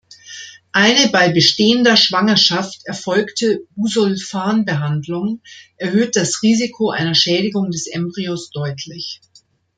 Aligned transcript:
Eine 0.71 1.09
bei 1.11 1.31
bestehender 1.31 1.95
Schwangerschaft 1.95 2.87
erfolgte 2.87 3.59
Busulfan-Behandlung 3.75 5.43
erhöht 5.77 6.15
das 6.15 6.41
Risiko 6.41 6.89
einer 6.89 7.13
Schädigung 7.13 7.69
des 7.69 7.85
Embryos 7.85 8.49
deutlich. 8.49 9.21